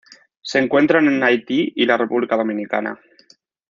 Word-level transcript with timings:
Se 0.41 0.57
encuentran 0.57 1.05
en 1.05 1.21
Haití 1.21 1.73
y 1.75 1.85
la 1.85 1.95
República 1.95 2.35
Dominicana. 2.35 2.99